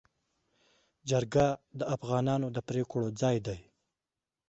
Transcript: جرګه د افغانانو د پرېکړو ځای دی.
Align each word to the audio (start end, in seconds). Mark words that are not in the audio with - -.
جرګه 1.09 1.47
د 1.79 1.81
افغانانو 1.95 2.47
د 2.55 2.57
پرېکړو 2.67 3.07
ځای 3.21 3.37
دی. 3.47 3.59